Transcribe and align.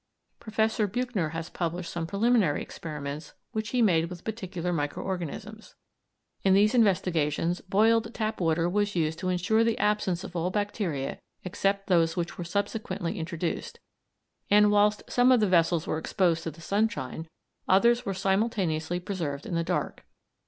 Professor 0.39 0.87
Buchner 0.87 1.29
has 1.29 1.51
published 1.51 1.91
some 1.91 2.07
preliminary 2.07 2.59
experiments 2.63 3.35
which 3.51 3.69
he 3.69 3.83
made 3.83 4.09
with 4.09 4.23
particular 4.23 4.73
micro 4.73 5.03
organisms. 5.03 5.75
In 6.43 6.55
these 6.55 6.73
investigations 6.73 7.61
boiled 7.61 8.11
tap 8.11 8.41
water 8.41 8.67
was 8.67 8.95
used 8.95 9.19
to 9.19 9.29
ensure 9.29 9.63
the 9.63 9.77
absence 9.77 10.23
of 10.23 10.35
all 10.35 10.49
bacteria 10.49 11.19
except 11.43 11.85
those 11.85 12.17
which 12.17 12.35
were 12.39 12.43
subsequently 12.43 13.19
introduced, 13.19 13.79
and, 14.49 14.71
whilst 14.71 15.03
some 15.07 15.31
of 15.31 15.39
the 15.39 15.45
vessels 15.47 15.85
were 15.85 15.99
exposed 15.99 16.41
to 16.45 16.49
the 16.49 16.61
sunshine, 16.61 17.27
others 17.67 18.03
were 18.03 18.15
simultaneously 18.15 18.99
preserved 18.99 19.45
in 19.45 19.53
the 19.53 19.63
dark. 19.63 20.03